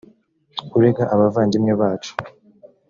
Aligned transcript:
urega 0.77 1.03
abavandimwe 1.13 1.73
bacu 1.81 2.11